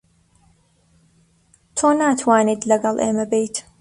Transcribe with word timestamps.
تۆ 1.77 1.87
ناتوانیت 1.99 2.61
لەگەڵ 2.71 2.95
ئێمە 3.03 3.25
بێیت. 3.31 3.55